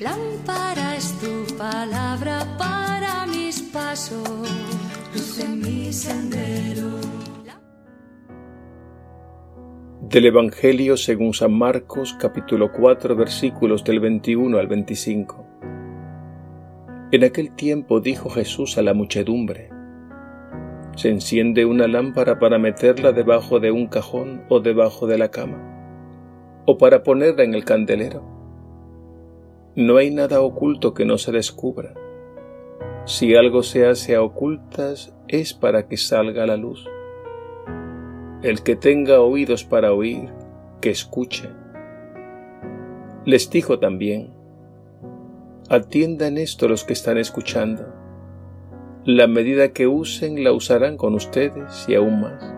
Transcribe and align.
Lámpara 0.00 0.96
es 0.96 1.18
tu 1.20 1.56
palabra 1.56 2.44
para 2.58 3.26
mis 3.26 3.62
pasos, 3.62 4.28
luz 5.14 5.38
en 5.40 5.60
mi 5.60 5.90
sendero. 5.92 6.90
Del 10.02 10.26
Evangelio 10.26 10.98
según 10.98 11.32
San 11.32 11.56
Marcos 11.56 12.14
capítulo 12.20 12.72
4 12.72 13.16
versículos 13.16 13.82
del 13.82 14.00
21 14.00 14.58
al 14.58 14.66
25. 14.66 15.46
En 17.12 17.24
aquel 17.24 17.54
tiempo 17.54 18.00
dijo 18.00 18.28
Jesús 18.28 18.76
a 18.76 18.82
la 18.82 18.92
muchedumbre, 18.92 19.70
Se 20.94 21.08
enciende 21.08 21.64
una 21.64 21.88
lámpara 21.88 22.38
para 22.38 22.58
meterla 22.58 23.12
debajo 23.12 23.60
de 23.60 23.70
un 23.70 23.86
cajón 23.86 24.44
o 24.50 24.60
debajo 24.60 25.06
de 25.06 25.16
la 25.16 25.30
cama, 25.30 26.62
o 26.66 26.76
para 26.76 27.02
ponerla 27.02 27.44
en 27.44 27.54
el 27.54 27.64
candelero 27.64 28.39
no 29.76 29.98
hay 29.98 30.10
nada 30.10 30.40
oculto 30.40 30.94
que 30.94 31.04
no 31.04 31.16
se 31.16 31.30
descubra. 31.30 31.94
Si 33.04 33.36
algo 33.36 33.62
se 33.62 33.86
hace 33.86 34.16
a 34.16 34.22
ocultas 34.22 35.14
es 35.28 35.54
para 35.54 35.86
que 35.86 35.96
salga 35.96 36.44
la 36.44 36.56
luz. 36.56 36.86
El 38.42 38.62
que 38.62 38.74
tenga 38.74 39.20
oídos 39.20 39.64
para 39.64 39.92
oír, 39.92 40.28
que 40.80 40.90
escuche. 40.90 41.48
Les 43.24 43.48
dijo 43.48 43.78
también, 43.78 44.32
atiendan 45.68 46.36
esto 46.36 46.66
los 46.66 46.84
que 46.84 46.94
están 46.94 47.16
escuchando. 47.16 47.86
La 49.04 49.28
medida 49.28 49.72
que 49.72 49.86
usen 49.86 50.42
la 50.42 50.52
usarán 50.52 50.96
con 50.96 51.14
ustedes 51.14 51.86
y 51.88 51.94
aún 51.94 52.22
más. 52.22 52.54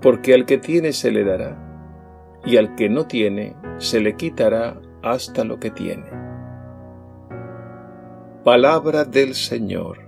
Porque 0.00 0.32
al 0.32 0.46
que 0.46 0.56
tiene 0.56 0.92
se 0.92 1.10
le 1.10 1.24
dará, 1.24 2.40
y 2.46 2.56
al 2.56 2.76
que 2.76 2.88
no 2.88 3.06
tiene 3.06 3.56
se 3.76 4.00
le 4.00 4.16
quitará 4.16 4.80
hasta 5.02 5.44
lo 5.44 5.58
que 5.58 5.70
tiene. 5.70 6.04
Palabra 8.44 9.04
del 9.04 9.34
Señor. 9.34 9.98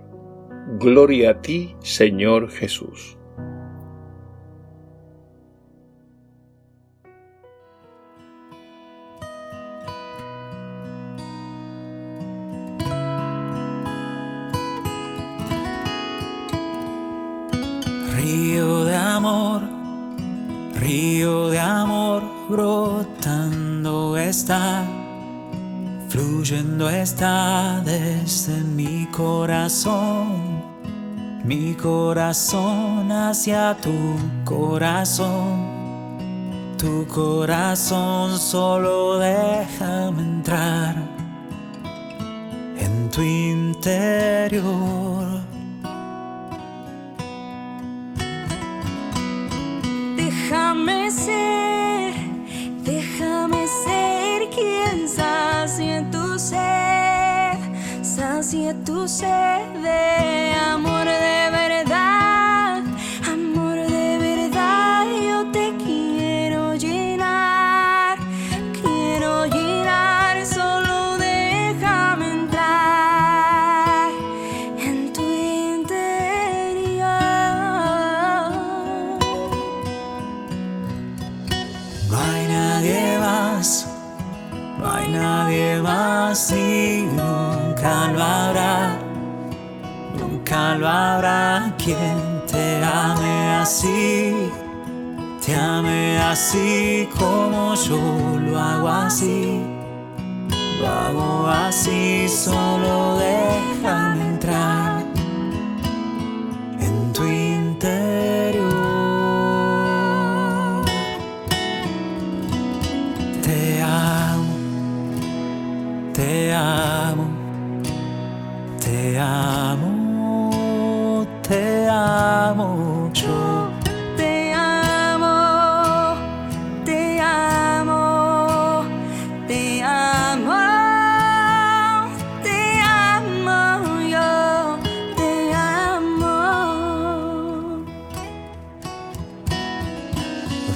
Gloria 0.78 1.32
a 1.32 1.42
ti, 1.42 1.76
Señor 1.80 2.48
Jesús. 2.48 3.18
Río 18.16 18.84
de 18.84 18.96
amor, 18.96 19.62
río 20.80 21.48
de 21.48 21.58
amor 21.58 22.22
está, 24.30 24.84
fluyendo 26.08 26.88
está 26.88 27.82
desde 27.84 28.60
mi 28.62 29.06
corazón, 29.06 30.62
mi 31.44 31.74
corazón 31.74 33.10
hacia 33.10 33.76
tu 33.78 34.16
corazón, 34.44 35.66
tu 36.78 37.04
corazón 37.08 38.38
solo 38.38 39.18
déjame 39.18 40.22
entrar 40.22 40.94
en 42.78 43.10
tu 43.10 43.20
interior. 43.22 45.09
Sacie 59.10 59.10
tu 59.10 59.16
sed 59.16 59.82
de 59.82 60.54
amor 60.54 61.04
de 61.04 61.50
verdad, 61.50 62.82
amor 63.26 63.76
de 63.76 64.18
verdad. 64.18 65.04
Yo 65.28 65.50
te 65.50 65.74
quiero 65.84 66.74
llenar, 66.76 68.18
quiero 68.80 69.46
llenar, 69.46 70.46
solo 70.46 71.18
déjame 71.18 72.30
entrar 72.30 74.10
en 74.78 75.12
tu 75.12 75.22
interior. 75.22 77.08
No 82.10 82.16
hay 82.18 82.46
nadie 82.48 83.18
más, 83.18 83.86
no 84.78 84.92
hay 84.92 85.08
nadie 85.08 85.80
más 85.82 86.52
y 86.52 87.08
nunca 87.12 88.12
lo 88.12 88.22
habrá, 88.22 88.98
nunca 90.50 90.74
lo 90.74 90.88
habrá 90.88 91.72
quien 91.78 92.42
te 92.50 92.82
ame 92.82 93.54
así, 93.54 94.34
te 95.44 95.54
ame 95.54 96.18
así 96.18 97.08
como 97.16 97.74
yo 97.76 97.98
lo 98.40 98.58
hago 98.58 98.88
así, 98.88 99.60
lo 100.80 100.88
hago 100.88 101.46
así, 101.46 102.28
solo 102.28 103.18
déjame 103.18 103.39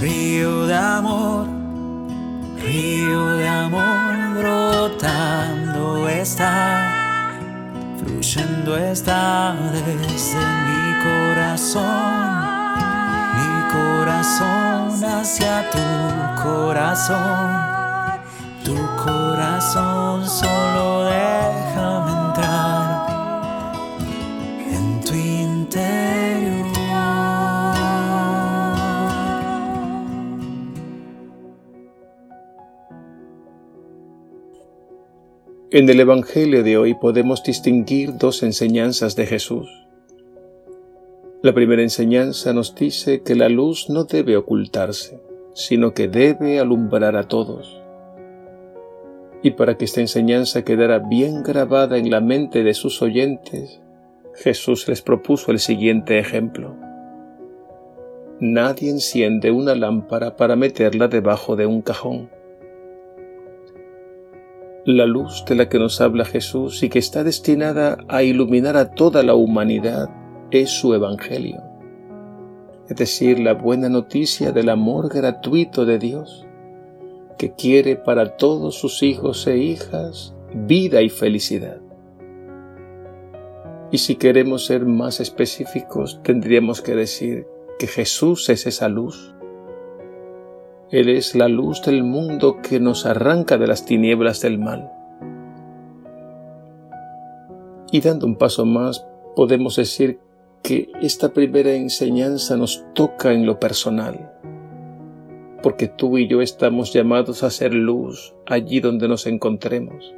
Río 0.05 0.67
de 0.67 0.75
amor, 0.75 1.47
río 2.59 3.37
de 3.37 3.49
amor 3.49 4.37
brotando 4.37 6.07
está, 6.11 6.93
fluyendo 7.97 8.77
está 8.77 9.57
desde 9.73 10.45
mi 10.67 10.85
corazón, 11.09 11.87
mi 13.39 13.53
corazón 13.73 15.03
hacia 15.03 15.71
tu 15.71 16.43
corazón, 16.43 18.21
tu 18.63 18.77
corazón 19.03 20.29
solo 20.29 21.05
déjame 21.05 21.74
En 35.77 35.89
el 35.89 35.99
Evangelio 35.99 36.63
de 36.63 36.79
hoy 36.79 36.95
podemos 36.95 37.43
distinguir 37.43 38.17
dos 38.17 38.45
enseñanzas 38.45 39.17
de 39.17 39.27
Jesús. 39.27 39.69
La 41.43 41.53
primera 41.53 41.83
enseñanza 41.83 42.53
nos 42.53 42.77
dice 42.77 43.23
que 43.23 43.35
la 43.35 43.49
luz 43.49 43.91
no 43.91 44.05
debe 44.05 44.37
ocultarse, 44.37 45.21
sino 45.53 45.93
que 45.93 46.07
debe 46.07 46.61
alumbrar 46.61 47.17
a 47.17 47.25
todos. 47.25 47.83
Y 49.43 49.51
para 49.51 49.77
que 49.77 49.87
esta 49.87 50.01
enseñanza 50.01 50.63
quedara 50.63 51.01
bien 51.01 51.43
grabada 51.43 51.99
en 51.99 52.09
la 52.09 52.21
mente 52.21 52.63
de 52.63 52.75
sus 52.75 53.03
oyentes, 53.03 53.81
Jesús 54.37 54.87
les 54.87 55.03
propuso 55.03 55.51
el 55.51 55.59
siguiente 55.59 56.21
ejemplo. 56.21 56.77
Nadie 58.39 58.91
enciende 58.91 59.51
una 59.51 59.75
lámpara 59.75 60.37
para 60.37 60.55
meterla 60.55 61.09
debajo 61.09 61.57
de 61.57 61.67
un 61.67 61.83
cajón. 61.83 62.31
La 64.87 65.07
luz 65.07 65.47
de 65.49 65.55
la 65.55 65.71
que 65.71 65.79
nos 65.79 66.03
habla 66.03 66.27
Jesús 66.27 66.83
y 66.83 66.91
que 66.91 66.99
está 66.99 67.25
destinada 67.25 67.97
a 68.07 68.23
iluminar 68.23 68.77
a 68.77 68.91
toda 68.91 69.23
la 69.23 69.35
humanidad 69.35 70.11
es 70.51 70.69
su 70.69 70.93
Evangelio, 70.93 71.63
es 72.87 72.97
decir, 72.97 73.39
la 73.39 73.55
buena 73.55 73.89
noticia 73.89 74.53
del 74.53 74.69
amor 74.69 75.09
gratuito 75.09 75.87
de 75.87 75.99
Dios, 75.99 76.47
que 77.39 77.55
quiere 77.55 77.97
para 77.97 78.37
todos 78.37 78.75
sus 78.75 79.03
hijos 79.03 79.47
e 79.47 79.57
hijas 79.57 80.35
vida 80.55 81.01
y 81.01 81.09
felicidad. 81.09 81.81
Y 83.91 83.99
si 83.99 84.17
queremos 84.17 84.67
ser 84.67 84.85
más 84.85 85.19
específicos, 85.19 86.21
tendríamos 86.23 86.83
que 86.83 86.95
decir 86.95 87.47
que 87.79 87.87
Jesús 87.87 88.51
es 88.51 88.67
esa 88.67 88.89
luz. 88.89 89.34
Él 90.91 91.09
es 91.09 91.35
la 91.35 91.49
luz 91.49 91.83
del 91.83 92.05
mundo 92.05 92.59
que 92.63 92.79
nos 92.79 93.07
arranca 93.07 93.59
de 93.59 93.67
las 93.67 93.85
tinieblas 93.87 94.41
del 94.41 94.59
mal. 94.59 94.91
Y 97.91 98.01
dando 98.01 98.27
un 98.27 98.37
paso 98.37 98.67
más, 98.67 99.07
podemos 99.35 99.77
decir 99.77 100.19
que 100.63 100.91
esta 101.01 101.33
primera 101.33 101.73
enseñanza 101.75 102.57
nos 102.57 102.85
toca 102.95 103.33
en 103.33 103.47
lo 103.47 103.61
personal, 103.61 104.33
porque 105.63 105.89
tú 105.89 106.19
y 106.19 106.27
yo 106.27 106.43
estamos 106.43 106.93
llamados 106.93 107.43
a 107.43 107.51
ser 107.51 107.75
luz 107.75 108.35
allí 108.47 108.81
donde 108.81 109.09
nos 109.09 109.27
encontremos, 109.27 110.15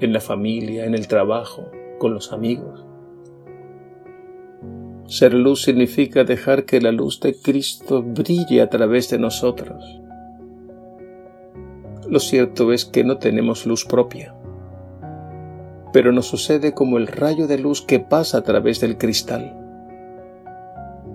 en 0.00 0.12
la 0.12 0.20
familia, 0.20 0.84
en 0.84 0.94
el 0.94 1.08
trabajo, 1.08 1.70
con 1.98 2.14
los 2.14 2.32
amigos. 2.32 2.84
Ser 5.10 5.34
luz 5.34 5.62
significa 5.62 6.22
dejar 6.22 6.66
que 6.66 6.80
la 6.80 6.92
luz 6.92 7.18
de 7.18 7.34
Cristo 7.34 8.00
brille 8.00 8.62
a 8.62 8.70
través 8.70 9.10
de 9.10 9.18
nosotros. 9.18 10.00
Lo 12.08 12.20
cierto 12.20 12.72
es 12.72 12.84
que 12.84 13.02
no 13.02 13.18
tenemos 13.18 13.66
luz 13.66 13.84
propia, 13.84 14.36
pero 15.92 16.12
nos 16.12 16.26
sucede 16.26 16.74
como 16.74 16.96
el 16.96 17.08
rayo 17.08 17.48
de 17.48 17.58
luz 17.58 17.82
que 17.82 17.98
pasa 17.98 18.38
a 18.38 18.42
través 18.42 18.78
del 18.78 18.98
cristal. 18.98 19.56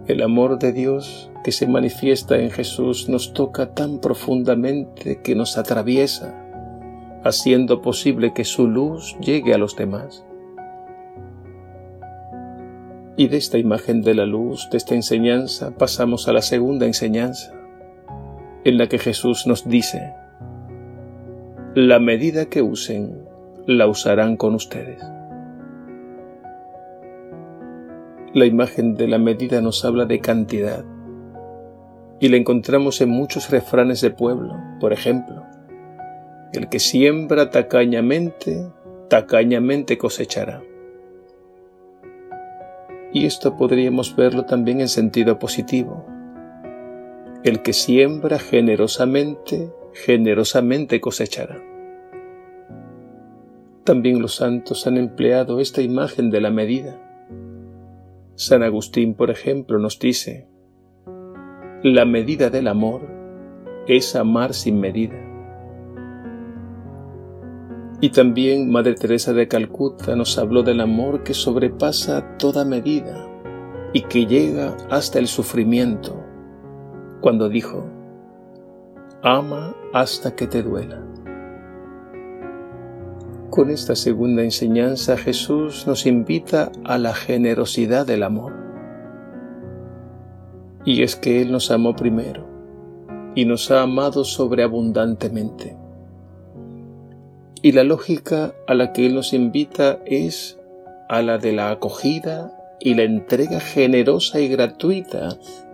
El 0.07 0.21
amor 0.23 0.59
de 0.59 0.73
Dios 0.73 1.31
que 1.45 1.53
se 1.53 1.65
manifiesta 1.65 2.37
en 2.37 2.51
Jesús 2.51 3.07
nos 3.07 3.31
toca 3.31 3.75
tan 3.75 3.99
profundamente 3.99 5.21
que 5.21 5.35
nos 5.35 5.57
atraviesa, 5.57 6.35
haciendo 7.23 7.81
posible 7.81 8.33
que 8.33 8.43
su 8.43 8.67
luz 8.67 9.15
llegue 9.21 9.53
a 9.53 9.57
los 9.57 9.77
demás. 9.77 10.24
Y 13.17 13.27
de 13.27 13.37
esta 13.37 13.57
imagen 13.57 14.01
de 14.01 14.13
la 14.13 14.25
luz, 14.25 14.67
de 14.71 14.77
esta 14.77 14.93
enseñanza, 14.93 15.71
pasamos 15.71 16.27
a 16.27 16.33
la 16.33 16.41
segunda 16.41 16.85
enseñanza, 16.85 17.53
en 18.65 18.77
la 18.77 18.87
que 18.87 18.99
Jesús 18.99 19.47
nos 19.47 19.67
dice, 19.67 20.13
la 21.75 21.99
medida 21.99 22.45
que 22.45 22.61
usen, 22.61 23.25
la 23.67 23.87
usarán 23.87 24.35
con 24.35 24.53
ustedes. 24.53 25.01
La 28.33 28.45
imagen 28.45 28.95
de 28.95 29.07
la 29.07 29.17
medida 29.17 29.61
nos 29.61 29.85
habla 29.85 30.05
de 30.05 30.19
cantidad, 30.19 30.83
y 32.19 32.27
la 32.27 32.37
encontramos 32.37 32.99
en 32.99 33.09
muchos 33.09 33.49
refranes 33.49 34.01
de 34.01 34.09
pueblo, 34.09 34.55
por 34.81 34.91
ejemplo, 34.91 35.43
el 36.51 36.67
que 36.67 36.79
siembra 36.79 37.49
tacañamente, 37.49 38.67
tacañamente 39.09 39.97
cosechará. 39.97 40.61
Y 43.15 43.25
esto 43.25 43.55
podríamos 43.55 44.13
verlo 44.17 44.43
también 44.43 44.81
en 44.81 44.89
sentido 44.89 45.39
positivo. 45.39 46.05
El 47.45 47.61
que 47.61 47.71
siembra 47.71 48.39
generosamente, 48.39 49.71
generosamente 49.93 50.99
cosechará. 50.99 51.63
También 53.85 54.21
los 54.21 54.35
santos 54.35 54.85
han 54.85 54.97
empleado 54.97 55.61
esta 55.61 55.81
imagen 55.81 56.29
de 56.29 56.41
la 56.41 56.51
medida. 56.51 57.01
San 58.35 58.63
Agustín, 58.63 59.13
por 59.13 59.31
ejemplo, 59.31 59.79
nos 59.79 59.97
dice, 59.97 60.49
la 61.83 62.03
medida 62.03 62.49
del 62.49 62.67
amor 62.67 63.07
es 63.87 64.13
amar 64.17 64.53
sin 64.53 64.81
medida. 64.81 65.24
Y 68.01 68.09
también 68.09 68.69
Madre 68.69 68.95
Teresa 68.95 69.31
de 69.33 69.47
Calcuta 69.47 70.15
nos 70.15 70.37
habló 70.37 70.63
del 70.63 70.81
amor 70.81 71.23
que 71.23 71.33
sobrepasa 71.33 72.37
toda 72.37 72.65
medida 72.65 73.25
y 73.93 74.01
que 74.01 74.25
llega 74.25 74.75
hasta 74.89 75.19
el 75.19 75.27
sufrimiento, 75.27 76.21
cuando 77.21 77.47
dijo, 77.47 77.89
ama 79.23 79.73
hasta 79.93 80.35
que 80.35 80.47
te 80.47 80.61
duela. 80.61 81.01
Con 83.49 83.69
esta 83.69 83.95
segunda 83.95 84.43
enseñanza 84.43 85.15
Jesús 85.15 85.87
nos 85.87 86.05
invita 86.05 86.73
a 86.83 86.97
la 86.97 87.13
generosidad 87.13 88.05
del 88.05 88.23
amor. 88.23 88.53
Y 90.83 91.03
es 91.03 91.15
que 91.15 91.41
Él 91.41 91.53
nos 91.53 91.71
amó 91.71 91.95
primero 91.95 92.45
y 93.33 93.45
nos 93.45 93.71
ha 93.71 93.81
amado 93.81 94.25
sobreabundantemente. 94.25 95.84
Y 97.65 97.71
la 97.71 97.83
lógica 97.83 98.53
a 98.67 98.75
la 98.75 98.93
que 98.93 99.07
Él 99.07 99.15
nos 99.15 99.33
invita 99.33 99.97
es 100.05 100.59
a 101.09 101.23
la 101.23 101.39
de 101.39 101.51
la 101.51 101.71
acogida 101.71 102.55
y 102.79 102.93
la 102.93 103.01
entrega 103.01 103.59
generosa 103.59 104.39
y 104.39 104.49
gratuita 104.49 105.29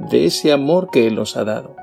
de 0.10 0.24
ese 0.24 0.54
amor 0.54 0.88
que 0.90 1.06
Él 1.06 1.16
nos 1.16 1.36
ha 1.36 1.44
dado. 1.44 1.76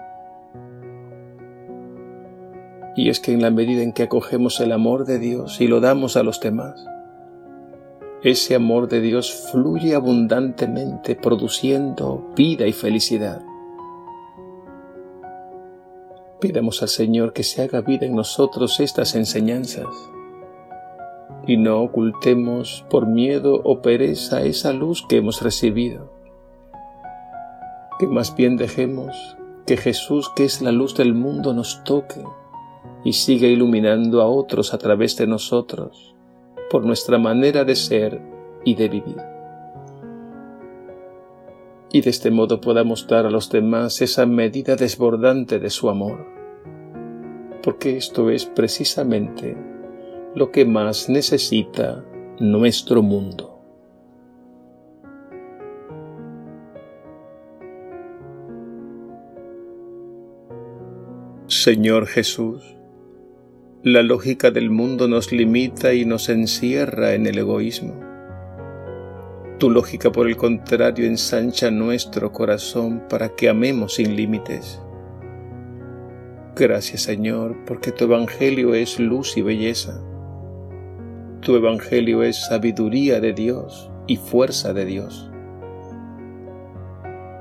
Y 2.97 3.11
es 3.11 3.21
que 3.21 3.33
en 3.33 3.43
la 3.43 3.51
medida 3.51 3.83
en 3.83 3.93
que 3.93 4.05
acogemos 4.05 4.61
el 4.61 4.73
amor 4.73 5.05
de 5.05 5.19
Dios 5.19 5.61
y 5.61 5.67
lo 5.67 5.81
damos 5.81 6.17
a 6.17 6.23
los 6.23 6.41
demás, 6.41 6.83
ese 8.23 8.55
amor 8.55 8.89
de 8.89 9.03
Dios 9.03 9.51
fluye 9.53 9.95
abundantemente 9.95 11.17
produciendo 11.17 12.33
vida 12.35 12.67
y 12.67 12.73
felicidad. 12.73 13.43
Pidamos 16.41 16.83
al 16.83 16.89
Señor 16.89 17.33
que 17.33 17.43
se 17.43 17.63
haga 17.63 17.81
vida 17.81 18.07
en 18.07 18.15
nosotros 18.15 18.79
estas 18.79 19.17
enseñanzas 19.17 19.89
y 21.49 21.57
no 21.57 21.83
ocultemos 21.83 22.85
por 22.91 23.07
miedo 23.07 23.61
o 23.65 23.81
pereza 23.83 24.43
esa 24.43 24.73
luz 24.73 25.05
que 25.09 25.17
hemos 25.17 25.43
recibido. 25.43 26.13
Que 27.99 28.07
más 28.07 28.37
bien 28.37 28.57
dejemos 28.57 29.17
que 29.67 29.77
Jesús, 29.77 30.31
que 30.37 30.45
es 30.45 30.63
la 30.63 30.73
luz 30.73 30.95
del 30.95 31.15
mundo, 31.15 31.55
nos 31.55 31.83
toque 31.85 32.23
y 33.03 33.15
siga 33.15 33.49
iluminando 33.49 34.23
a 34.23 34.27
otros 34.27 34.75
a 34.75 34.79
través 34.79 35.17
de 35.17 35.27
nosotros 35.27 36.15
por 36.71 36.85
nuestra 36.85 37.19
manera 37.19 37.65
de 37.65 37.75
ser 37.75 38.21
y 38.65 38.75
de 38.75 38.89
vivir. 38.89 39.38
Y 41.91 42.03
de 42.03 42.11
este 42.11 42.31
modo 42.31 42.61
podamos 42.61 43.07
dar 43.07 43.25
a 43.27 43.31
los 43.31 43.51
demás 43.51 44.03
esa 44.03 44.27
medida 44.27 44.77
desbordante 44.77 45.59
de 45.59 45.71
su 45.71 45.89
amor, 45.89 46.27
porque 47.63 47.97
esto 47.97 48.31
es 48.31 48.45
precisamente 48.45 49.57
lo 50.35 50.51
que 50.51 50.65
más 50.65 51.09
necesita 51.09 52.05
nuestro 52.39 53.03
mundo. 53.03 53.59
Señor 61.47 62.07
Jesús, 62.07 62.77
la 63.83 64.03
lógica 64.03 64.51
del 64.51 64.71
mundo 64.71 65.09
nos 65.09 65.33
limita 65.33 65.95
y 65.95 66.05
nos 66.05 66.29
encierra 66.29 67.15
en 67.15 67.27
el 67.27 67.39
egoísmo. 67.39 68.08
Tu 69.59 69.71
lógica, 69.71 70.13
por 70.13 70.29
el 70.29 70.37
contrario, 70.37 71.05
ensancha 71.05 71.69
nuestro 71.73 72.31
corazón 72.31 73.03
para 73.09 73.31
que 73.31 73.49
amemos 73.49 73.95
sin 73.95 74.15
límites. 74.15 74.81
Gracias, 76.55 77.03
Señor, 77.03 77.57
porque 77.67 77.91
tu 77.91 78.05
Evangelio 78.05 78.75
es 78.75 79.01
luz 79.01 79.37
y 79.37 79.43
belleza. 79.43 80.01
Tu 81.41 81.57
Evangelio 81.57 82.23
es 82.23 82.37
sabiduría 82.47 83.19
de 83.19 83.33
Dios 83.33 83.91
y 84.07 84.17
fuerza 84.17 84.73
de 84.73 84.85
Dios. 84.85 85.29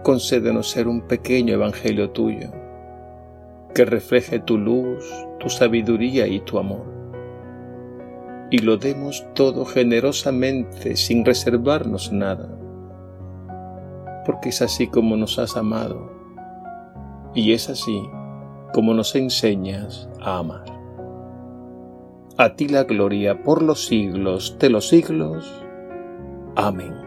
Concédenos 0.02 0.72
ser 0.72 0.88
un 0.88 1.02
pequeño 1.02 1.54
Evangelio 1.54 2.10
tuyo, 2.10 2.50
que 3.76 3.86
refleje 3.86 4.40
tu 4.40 4.58
luz, 4.58 5.06
tu 5.40 5.52
sabiduría 5.52 6.26
y 6.26 6.40
tu 6.40 6.58
amor 6.58 6.97
y 8.50 8.60
lo 8.60 8.78
demos 8.78 9.26
todo 9.34 9.66
generosamente 9.66 10.96
sin 10.96 11.26
reservarnos 11.26 12.12
nada, 12.12 12.50
porque 14.26 14.50
es 14.50 14.62
así 14.62 14.88
como 14.88 15.18
nos 15.18 15.38
has 15.40 15.58
amado 15.58 16.12
y 17.34 17.54
es 17.54 17.70
así 17.70 18.02
como 18.74 18.94
nos 18.94 19.16
enseñas 19.16 20.10
a 20.22 20.40
amar. 20.40 20.66
A 22.38 22.56
ti 22.56 22.68
la 22.68 22.84
gloria 22.84 23.44
por 23.44 23.64
los 23.64 23.88
siglos 23.88 24.58
de 24.60 24.70
los 24.70 24.90
siglos. 24.90 25.64
Amén. 26.56 27.07